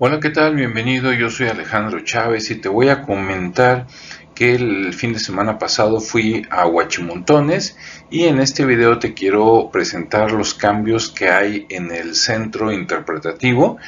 [0.00, 0.54] Hola, ¿qué tal?
[0.54, 3.88] Bienvenido, yo soy Alejandro Chávez y te voy a comentar
[4.32, 7.76] que el fin de semana pasado fui a Huachimontones
[8.08, 13.78] y en este video te quiero presentar los cambios que hay en el centro interpretativo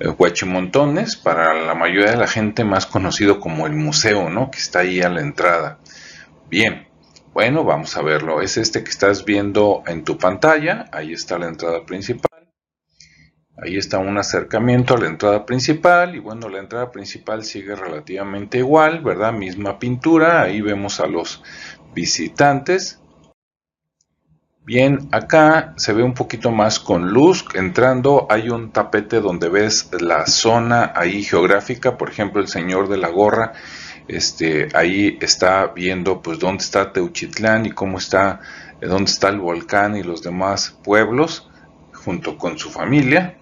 [0.00, 4.50] eh, Huachimontones, para la mayoría de la gente más conocido como el museo, ¿no?
[4.50, 5.80] Que está ahí a la entrada.
[6.48, 6.88] Bien,
[7.34, 8.40] bueno, vamos a verlo.
[8.40, 12.27] Es este que estás viendo en tu pantalla, ahí está la entrada principal.
[13.60, 18.58] Ahí está un acercamiento a la entrada principal y bueno, la entrada principal sigue relativamente
[18.58, 19.32] igual, ¿verdad?
[19.32, 21.42] Misma pintura, ahí vemos a los
[21.92, 23.00] visitantes.
[24.64, 29.90] Bien, acá se ve un poquito más con luz, entrando hay un tapete donde ves
[29.98, 33.54] la zona ahí geográfica, por ejemplo el señor de la gorra,
[34.06, 38.40] este, ahí está viendo pues dónde está Teuchitlán y cómo está,
[38.80, 41.48] dónde está el volcán y los demás pueblos
[41.92, 43.36] junto con su familia.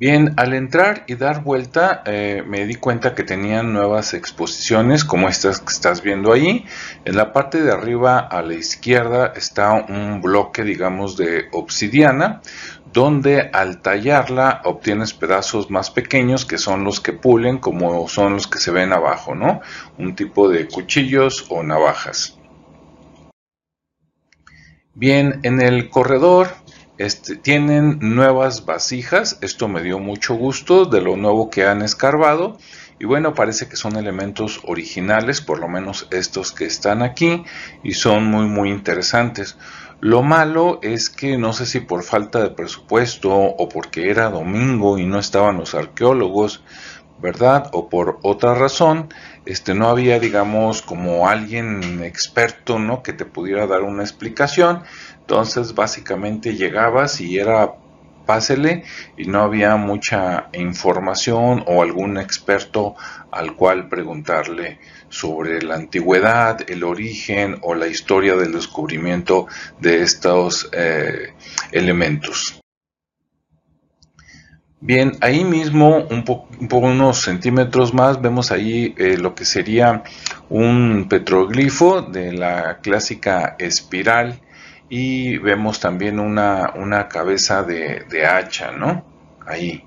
[0.00, 5.28] Bien, al entrar y dar vuelta eh, me di cuenta que tenían nuevas exposiciones como
[5.28, 6.64] estas que estás viendo ahí.
[7.04, 12.40] En la parte de arriba a la izquierda está un bloque digamos de obsidiana
[12.94, 18.46] donde al tallarla obtienes pedazos más pequeños que son los que pulen como son los
[18.46, 19.60] que se ven abajo, ¿no?
[19.98, 22.38] Un tipo de cuchillos o navajas.
[24.94, 26.48] Bien, en el corredor
[27.00, 32.58] este, tienen nuevas vasijas, esto me dio mucho gusto de lo nuevo que han escarbado
[32.98, 37.42] y bueno, parece que son elementos originales, por lo menos estos que están aquí
[37.82, 39.56] y son muy muy interesantes.
[40.00, 44.98] Lo malo es que no sé si por falta de presupuesto o porque era domingo
[44.98, 46.62] y no estaban los arqueólogos,
[47.20, 47.70] ¿verdad?
[47.72, 49.12] O por otra razón,
[49.46, 53.02] este no había digamos como alguien experto, ¿no?
[53.02, 54.82] que te pudiera dar una explicación
[55.30, 57.74] entonces básicamente llegabas y era
[58.26, 58.82] pásele
[59.16, 62.96] y no había mucha información o algún experto
[63.30, 69.46] al cual preguntarle sobre la antigüedad, el origen o la historia del descubrimiento
[69.78, 71.32] de estos eh,
[71.70, 72.59] elementos.
[74.82, 76.48] Bien, ahí mismo, un poco,
[76.86, 80.02] unos centímetros más, vemos ahí eh, lo que sería
[80.48, 84.40] un petroglifo de la clásica espiral
[84.88, 89.04] y vemos también una, una cabeza de, de, hacha, ¿no?
[89.46, 89.84] Ahí.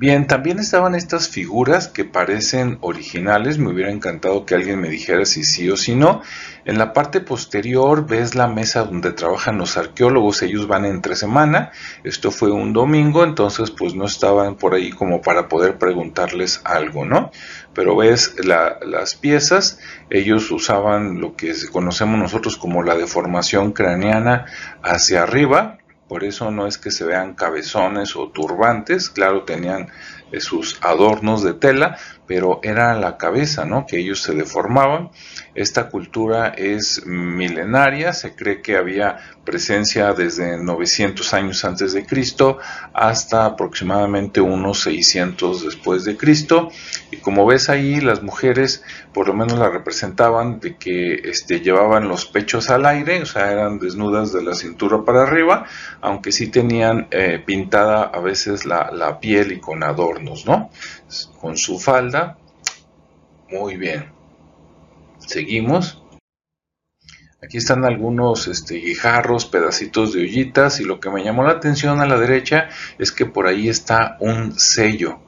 [0.00, 5.26] Bien, también estaban estas figuras que parecen originales, me hubiera encantado que alguien me dijera
[5.26, 6.22] si sí o si no.
[6.64, 11.70] En la parte posterior ves la mesa donde trabajan los arqueólogos, ellos van entre semana,
[12.02, 17.04] esto fue un domingo, entonces pues no estaban por ahí como para poder preguntarles algo,
[17.04, 17.30] ¿no?
[17.74, 24.46] Pero ves las piezas, ellos usaban lo que conocemos nosotros como la deformación craneana
[24.82, 25.79] hacia arriba,
[26.10, 29.90] por eso no es que se vean cabezones o turbantes, claro, tenían
[30.32, 33.86] eh, sus adornos de tela, pero era la cabeza, ¿no?
[33.86, 35.10] Que ellos se deformaban.
[35.54, 42.58] Esta cultura es milenaria, se cree que había presencia desde 900 años antes de Cristo
[42.92, 46.70] hasta aproximadamente unos 600 después de Cristo.
[47.10, 52.06] Y como ves ahí, las mujeres por lo menos la representaban de que este, llevaban
[52.06, 55.66] los pechos al aire, o sea, eran desnudas de la cintura para arriba,
[56.00, 60.70] aunque sí tenían eh, pintada a veces la, piel y con adornos, ¿no?
[61.40, 62.38] Con su falda.
[63.50, 64.06] Muy bien.
[65.18, 66.02] Seguimos.
[67.42, 72.00] Aquí están algunos este, guijarros, pedacitos de ollitas y lo que me llamó la atención
[72.00, 72.68] a la derecha
[72.98, 75.20] es que por ahí está un sello.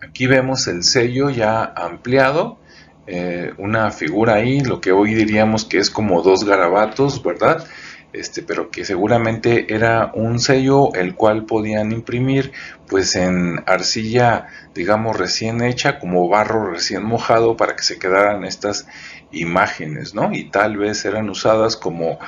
[0.00, 2.58] Aquí vemos el sello ya ampliado,
[3.06, 7.64] eh, una figura ahí, lo que hoy diríamos que es como dos garabatos, ¿verdad?
[8.12, 12.52] Este, pero que seguramente era un sello el cual podían imprimir
[12.86, 18.86] pues en arcilla digamos recién hecha como barro recién mojado para que se quedaran estas
[19.30, 20.30] imágenes, ¿no?
[20.32, 22.18] Y tal vez eran usadas como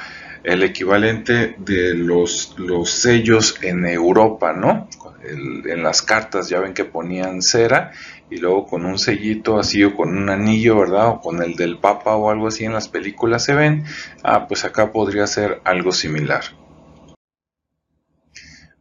[0.45, 4.89] el equivalente de los, los sellos en Europa, ¿no?
[5.27, 7.93] en las cartas ya ven que ponían cera
[8.31, 11.09] y luego con un sellito así o con un anillo, ¿verdad?
[11.09, 13.85] O con el del Papa o algo así en las películas se ven.
[14.23, 16.45] Ah, pues acá podría ser algo similar.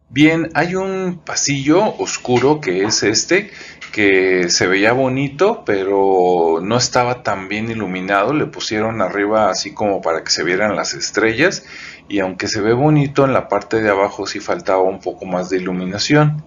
[0.09, 3.49] Bien, hay un pasillo oscuro que es este,
[3.93, 8.33] que se veía bonito, pero no estaba tan bien iluminado.
[8.33, 11.63] Le pusieron arriba así como para que se vieran las estrellas.
[12.09, 15.51] Y aunque se ve bonito, en la parte de abajo sí faltaba un poco más
[15.51, 16.43] de iluminación.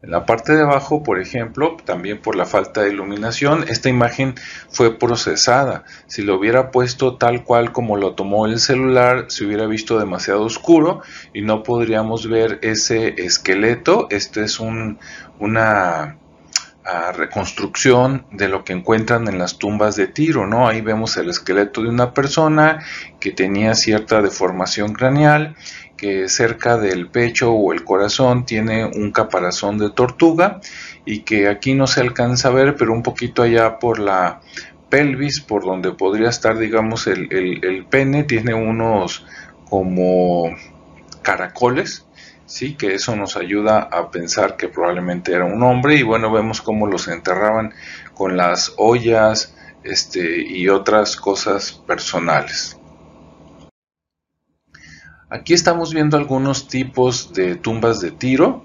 [0.00, 4.36] En la parte de abajo, por ejemplo, también por la falta de iluminación, esta imagen
[4.70, 5.84] fue procesada.
[6.06, 10.42] Si lo hubiera puesto tal cual como lo tomó el celular, se hubiera visto demasiado
[10.42, 11.02] oscuro
[11.34, 14.06] y no podríamos ver ese esqueleto.
[14.10, 16.18] Este es una
[17.12, 20.68] reconstrucción de lo que encuentran en las tumbas de Tiro, ¿no?
[20.68, 22.84] Ahí vemos el esqueleto de una persona
[23.20, 25.54] que tenía cierta deformación craneal
[25.96, 30.60] que cerca del pecho o el corazón tiene un caparazón de tortuga
[31.04, 34.40] y que aquí no se alcanza a ver, pero un poquito allá por la
[34.88, 39.26] pelvis, por donde podría estar, digamos, el, el pene, tiene unos
[39.68, 40.54] como
[41.22, 42.06] caracoles,
[42.48, 46.60] sí, que eso nos ayuda a pensar que probablemente era un hombre y bueno, vemos
[46.60, 47.74] cómo los enterraban
[48.14, 49.54] con las ollas
[49.84, 52.76] este, y otras cosas personales.
[55.30, 58.64] Aquí estamos viendo algunos tipos de tumbas de tiro.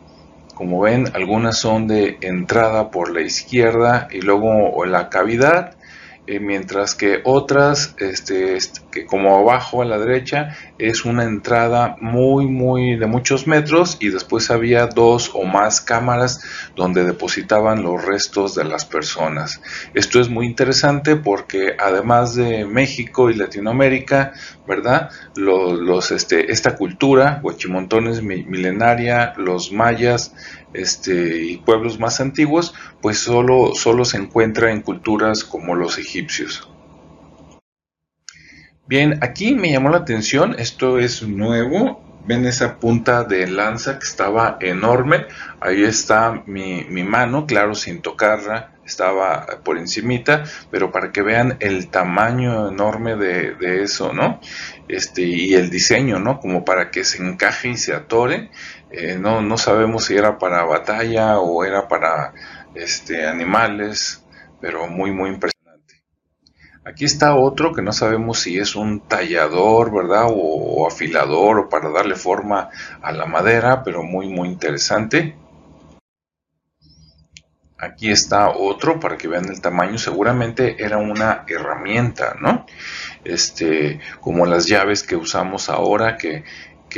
[0.55, 5.75] Como ven, algunas son de entrada por la izquierda y luego la cavidad
[6.25, 8.57] eh, mientras que otras, este,
[8.91, 14.07] que como abajo a la derecha, es una entrada muy, muy de muchos metros y
[14.07, 16.41] después había dos o más cámaras
[16.77, 19.61] donde depositaban los restos de las personas.
[19.93, 24.31] Esto es muy interesante porque además de México y Latinoamérica,
[24.65, 25.09] ¿verdad?
[25.35, 30.33] Los, este, esta cultura, huachimontones milenaria, los mayas,
[30.73, 36.12] este, y pueblos más antiguos, pues solo, solo se encuentra en culturas como los egipcios.
[38.85, 44.05] Bien, aquí me llamó la atención, esto es nuevo, ven esa punta de lanza que
[44.05, 45.25] estaba enorme,
[45.61, 51.89] ahí está mi, mano, claro, sin tocarla, estaba por encimita, pero para que vean el
[51.89, 54.41] tamaño enorme de, eso, ¿no?
[54.89, 56.39] Este, y el diseño, ¿no?
[56.39, 58.51] Como para que se encaje y se atore,
[58.91, 62.33] eh, no, no sabemos si era para batalla o era para
[62.75, 64.23] este, animales,
[64.59, 65.52] pero muy, muy impresionante.
[66.85, 70.27] Aquí está otro que no sabemos si es un tallador, ¿verdad?
[70.29, 72.69] O, afilador o para darle forma
[73.01, 75.37] a la madera, pero muy, muy interesante.
[77.77, 79.97] Aquí está otro para que vean el tamaño.
[79.97, 82.65] Seguramente era una herramienta, ¿no?
[83.23, 86.43] Este, como las llaves que usamos ahora que,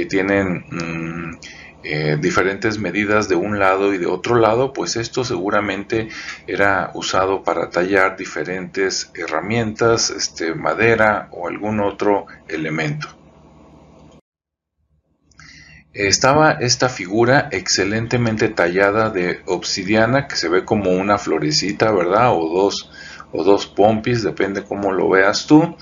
[0.10, 1.40] tienen mm,
[1.86, 6.10] eh, diferentes medidas de un lado y de otro lado, pues esto seguramente
[6.48, 13.08] era usado para tallar diferentes herramientas, este, madera o algún otro elemento.
[15.94, 22.34] Estaba esta figura excelentemente tallada de obsidiana que se ve como una florecita, ¿verdad?
[22.34, 22.92] O dos,
[23.32, 25.78] o dos pompis, depende cómo lo veas tú.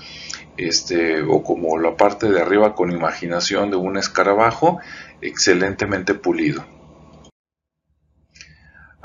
[0.56, 4.78] Este, o como la parte de arriba con imaginación de un escarabajo
[5.20, 6.64] excelentemente pulido.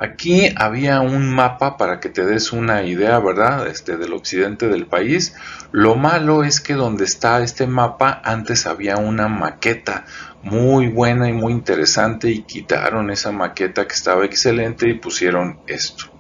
[0.02, 3.68] Aquí había un mapa para que te des una idea, ¿verdad?
[3.68, 5.36] Este, del occidente del país.
[5.74, 10.06] Lo malo es que donde está este mapa antes había una maqueta
[10.42, 16.19] muy buena y muy interesante y quitaron esa maqueta que estaba excelente y pusieron esto.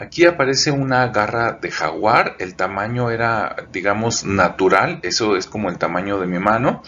[0.00, 5.76] Aquí aparece una garra de jaguar, el tamaño era, digamos, natural, eso es como el
[5.76, 6.84] tamaño de mi mano.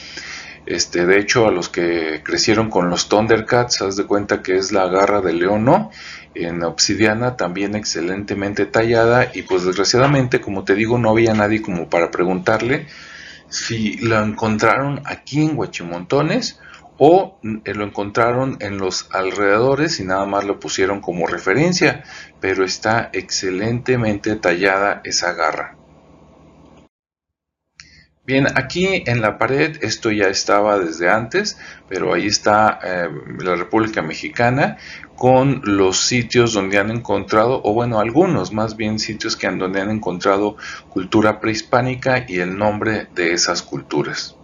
[0.64, 4.70] Este, de hecho, a los que crecieron con los Thundercats, haz de cuenta que es
[4.70, 5.90] la garra de león, ¿no?
[6.36, 9.32] En obsidiana, también excelentemente tallada.
[9.34, 12.86] Y pues desgraciadamente, como te digo, no había nadie como para preguntarle
[13.48, 16.60] si lo encontraron aquí en Huachimontones
[17.02, 22.04] o eh, lo encontraron en los alrededores y nada más lo pusieron como referencia,
[22.40, 25.76] pero está excelentemente tallada esa garra.
[28.26, 33.56] Bien, aquí en la pared, esto ya estaba desde antes, pero ahí está eh, la
[33.56, 34.76] República Mexicana
[35.16, 39.90] con los sitios donde han encontrado, o bueno, algunos más bien sitios que donde han
[39.90, 40.58] encontrado
[40.90, 44.36] cultura prehispánica y el nombre de esas culturas.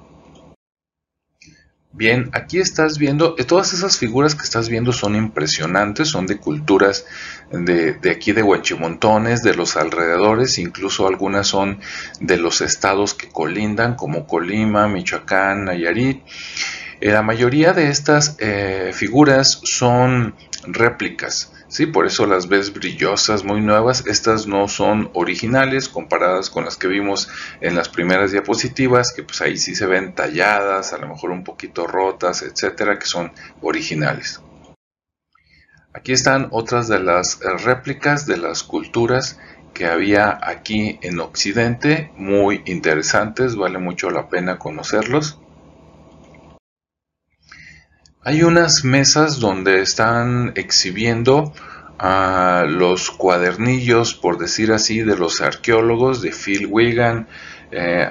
[1.97, 6.37] Bien, aquí estás viendo, eh, todas esas figuras que estás viendo son impresionantes, son de
[6.37, 7.07] culturas
[7.51, 11.81] de, aquí de Huachimontones, de los alrededores, incluso algunas son
[12.21, 16.21] de los estados que colindan, como Colima, Michoacán, Nayarit.
[17.01, 20.35] Eh, la mayoría de estas eh, figuras son
[20.67, 21.87] réplicas, ¿sí?
[21.87, 24.07] por eso las ves brillosas, muy nuevas.
[24.07, 27.29] Estas no son originales comparadas con las que vimos
[27.61, 31.45] en las primeras diapositivas, que pues ahí sí se ven talladas, a lo mejor un
[31.45, 34.41] poquito rotas, etcétera, que son originales.
[35.93, 39.39] Aquí están otras de las eh, réplicas de las culturas
[39.75, 45.39] que había aquí en Occidente, muy interesantes, vale mucho la pena conocerlos.
[48.29, 51.53] Hay unas mesas donde están exhibiendo
[51.97, 57.29] a los cuadernillos, por decir así, de los arqueólogos de Phil Wigan,
[57.71, 58.11] eh,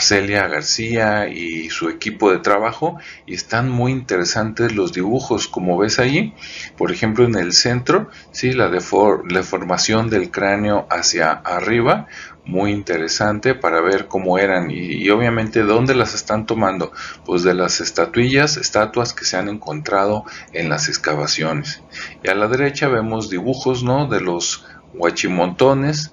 [0.00, 5.98] Celia García y su equipo de trabajo y están muy interesantes los dibujos como ves
[5.98, 6.34] ahí.
[6.76, 12.06] Por ejemplo en el centro sí la deformación del cráneo hacia arriba
[12.44, 16.92] muy interesante para ver cómo eran y, obviamente dónde las están tomando
[17.24, 21.82] pues de las estatuillas estatuas que se han encontrado en las excavaciones.
[22.22, 26.12] Y a la derecha vemos dibujos no de los huachimontones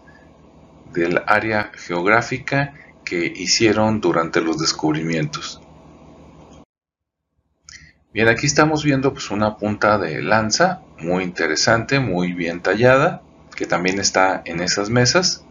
[0.94, 2.74] del área geográfica
[3.12, 5.62] que hicieron durante los descubrimientos
[8.14, 13.22] bien aquí estamos viendo pues una punta de lanza muy interesante muy bien tallada
[13.54, 15.44] que también está en esas mesas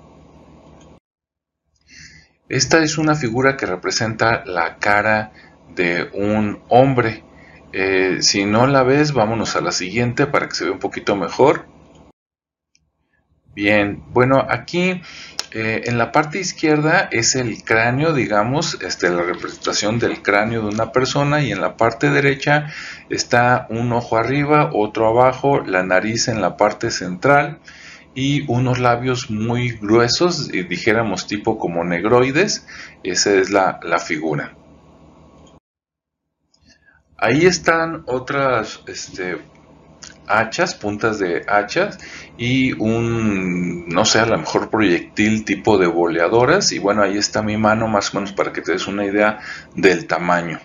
[2.49, 5.31] esta es una figura que representa la cara
[5.73, 7.23] de un hombre.
[7.73, 11.15] Eh, si no la ves, vámonos a la siguiente para que se vea un poquito
[11.15, 11.67] mejor.
[13.55, 15.01] Bien, bueno, aquí
[15.53, 20.69] eh, en la parte izquierda es el cráneo, digamos, este, la representación del cráneo de
[20.69, 22.69] una persona y en la parte derecha
[23.09, 27.59] está un ojo arriba, otro abajo, la nariz en la parte central
[28.15, 32.67] y unos labios muy gruesos, dijéramos tipo como negroides,
[33.03, 34.55] esa es la, figura.
[37.17, 39.39] Ahí están otras este,
[40.39, 41.99] hachas, puntas de hachas
[42.39, 47.43] y un, no sé, a lo mejor proyectil tipo de boleadoras y bueno, ahí está
[47.43, 49.39] mi mano más o menos para que te des una idea
[49.75, 50.61] del tamaño.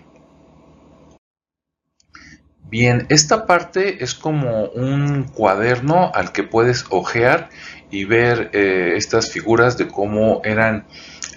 [2.67, 7.49] Bien, esta parte es como un cuaderno al que puedes ojear
[7.91, 10.85] y ver eh, estas figuras de cómo eran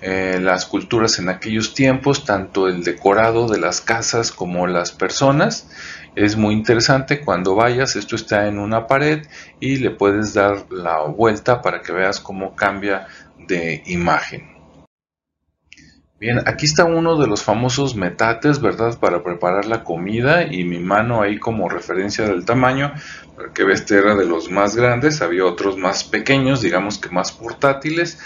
[0.01, 5.69] eh, las culturas en aquellos tiempos, tanto el decorado de las casas como las personas.
[6.19, 9.25] Es muy interesante cuando vayas, esto está en una pared
[9.61, 13.07] y le puedes dar la vuelta para que veas cómo cambia
[13.47, 14.59] de imagen.
[16.19, 18.99] Bien, aquí está uno de los famosos metates, ¿verdad?
[18.99, 22.93] Para preparar la comida y mi mano ahí como referencia del tamaño,
[23.37, 27.11] para que veas, este era de los más grandes, había otros más pequeños, digamos que
[27.11, 28.19] más portátiles,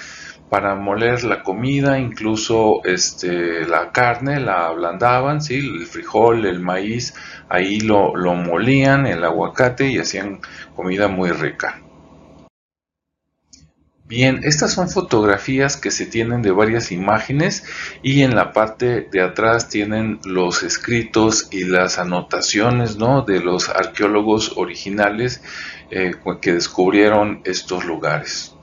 [0.53, 5.55] para moler la comida, incluso este, la carne la ablandaban, ¿sí?
[5.55, 7.15] El frijol, el maíz,
[7.49, 10.41] ahí lo, lo molían, el aguacate y hacían
[10.77, 11.81] comida muy rica.
[14.05, 17.65] Bien, estas son fotografías que se tienen de varias imágenes
[18.03, 23.23] y en la parte de atrás tienen los escritos y las anotaciones ¿no?
[23.23, 25.43] de los arqueólogos originales
[25.91, 28.55] eh, que descubrieron estos lugares.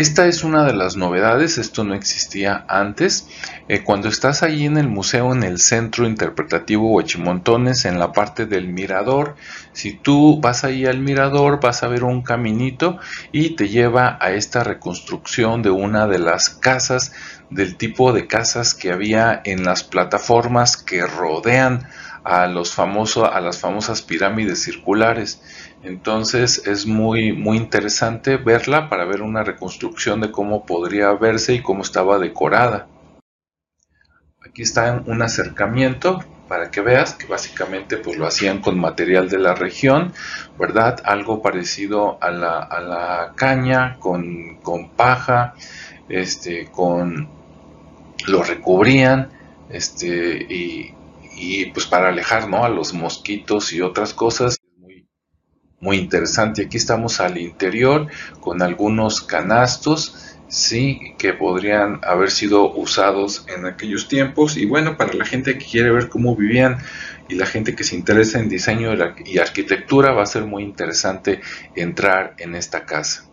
[0.00, 3.28] Esta es una de las novedades, esto no existía antes.
[3.68, 8.46] Eh, cuando estás ahí en el museo, en el centro interpretativo Huachimontones, en la parte
[8.46, 9.36] del mirador,
[9.74, 12.96] si tú vas ahí al mirador, vas a ver un caminito
[13.30, 17.12] y te lleva a esta reconstrucción de una de las casas,
[17.50, 21.86] del tipo de casas que había en las plataformas que rodean
[22.24, 25.42] a, los a las famosas pirámides circulares.
[25.82, 31.62] Entonces es muy, muy interesante verla para ver una reconstrucción de cómo podría verse y
[31.62, 32.86] cómo estaba decorada.
[34.44, 39.38] Aquí está un acercamiento para que veas que básicamente pues lo hacían con material de
[39.38, 40.12] la región,
[40.58, 41.00] ¿verdad?
[41.04, 44.58] Algo parecido a la, caña, con,
[44.96, 45.54] paja,
[46.08, 47.28] este, con
[48.26, 49.30] lo recubrían,
[49.70, 50.92] este, y,
[51.36, 52.64] y pues para alejar ¿no?
[52.64, 54.59] a los mosquitos y otras cosas
[55.80, 56.66] muy, interesante.
[56.66, 58.08] Aquí estamos al interior
[58.40, 64.56] con algunos canastos sí que podrían haber sido usados en aquellos tiempos.
[64.56, 66.78] Y bueno para la gente que quiere ver cómo vivían
[67.28, 68.92] y la gente que se interesa en diseño
[69.24, 71.40] y arquitectura va a ser muy interesante
[71.76, 73.24] entrar en esta casa.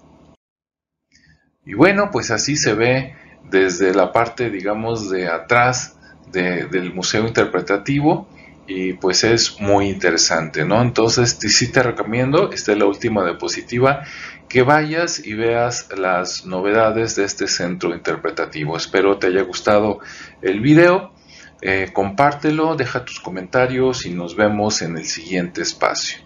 [1.66, 3.16] Y bueno pues así se ve
[3.50, 5.96] desde la parte digamos de atrás
[6.32, 8.28] del Museo Interpretativo
[8.68, 10.82] y pues es muy interesante, ¿no?
[10.82, 14.04] Entonces sí te recomiendo, esta es la última diapositiva,
[14.50, 18.78] que vayas y veas las novedades de este centro interpretativo.
[18.78, 20.00] Espero te haya gustado
[20.42, 21.14] el video,
[21.62, 26.20] eh, compártelo, deja tus comentarios y nos vemos en el siguiente espacio.